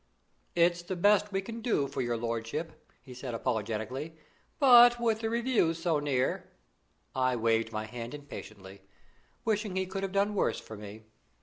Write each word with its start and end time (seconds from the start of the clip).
"It's 0.55 0.81
the 0.81 0.95
best 0.95 1.31
we 1.31 1.43
can 1.43 1.61
do 1.61 1.87
for 1.87 2.01
your 2.01 2.17
lordship," 2.17 2.89
he 3.03 3.13
said 3.13 3.35
apologetically; 3.35 4.17
"but 4.57 4.99
with 4.99 5.19
the 5.19 5.29
Review 5.29 5.75
so 5.75 5.99
near" 5.99 6.49
I 7.29 7.35
waved 7.35 7.71
my 7.71 7.85
hand 7.85 8.15
impatiently, 8.15 8.81
wishing 9.45 9.75
he 9.75 9.85
could 9.85 10.01
have 10.01 10.11
done 10.11 10.33
worse 10.33 10.59
for 10.59 10.75
me. 10.75 11.03